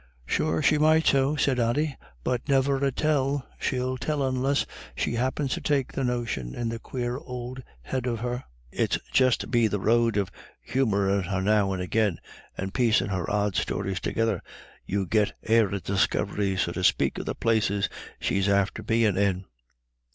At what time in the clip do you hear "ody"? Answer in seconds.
1.59-1.95